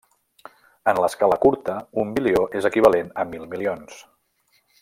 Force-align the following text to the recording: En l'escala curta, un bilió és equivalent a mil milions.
En 0.93 1.01
l'escala 1.03 1.37
curta, 1.43 1.77
un 2.05 2.15
bilió 2.17 2.43
és 2.61 2.71
equivalent 2.73 3.15
a 3.25 3.29
mil 3.35 3.49
milions. 3.55 4.05